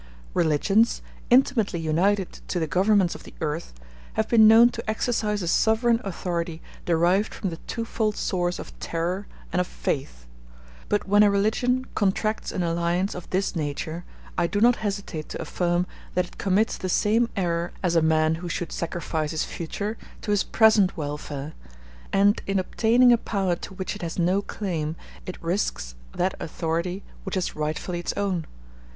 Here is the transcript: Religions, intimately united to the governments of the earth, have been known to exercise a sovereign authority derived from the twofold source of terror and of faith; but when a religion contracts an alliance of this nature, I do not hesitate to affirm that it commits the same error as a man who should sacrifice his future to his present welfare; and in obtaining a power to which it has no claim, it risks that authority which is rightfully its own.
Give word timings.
Religions, 0.33 1.03
intimately 1.29 1.79
united 1.79 2.39
to 2.47 2.59
the 2.59 2.65
governments 2.65 3.13
of 3.13 3.21
the 3.23 3.35
earth, 3.39 3.71
have 4.13 4.27
been 4.27 4.47
known 4.47 4.67
to 4.67 4.89
exercise 4.89 5.43
a 5.43 5.47
sovereign 5.47 6.01
authority 6.03 6.59
derived 6.87 7.31
from 7.35 7.51
the 7.51 7.57
twofold 7.67 8.15
source 8.17 8.57
of 8.57 8.73
terror 8.79 9.27
and 9.53 9.59
of 9.59 9.67
faith; 9.67 10.25
but 10.89 11.07
when 11.07 11.21
a 11.21 11.29
religion 11.29 11.85
contracts 11.93 12.51
an 12.51 12.63
alliance 12.63 13.13
of 13.13 13.29
this 13.29 13.55
nature, 13.55 14.03
I 14.39 14.47
do 14.47 14.59
not 14.59 14.77
hesitate 14.77 15.29
to 15.29 15.41
affirm 15.43 15.85
that 16.15 16.25
it 16.25 16.39
commits 16.39 16.79
the 16.79 16.89
same 16.89 17.29
error 17.35 17.71
as 17.83 17.95
a 17.95 18.01
man 18.01 18.33
who 18.41 18.49
should 18.49 18.71
sacrifice 18.71 19.29
his 19.29 19.43
future 19.43 19.99
to 20.23 20.31
his 20.31 20.41
present 20.41 20.97
welfare; 20.97 21.53
and 22.11 22.41
in 22.47 22.57
obtaining 22.57 23.13
a 23.13 23.19
power 23.19 23.55
to 23.57 23.75
which 23.75 23.95
it 23.95 24.01
has 24.01 24.17
no 24.17 24.41
claim, 24.41 24.95
it 25.27 25.37
risks 25.43 25.93
that 26.15 26.33
authority 26.39 27.03
which 27.23 27.37
is 27.37 27.55
rightfully 27.55 27.99
its 27.99 28.13
own. 28.17 28.47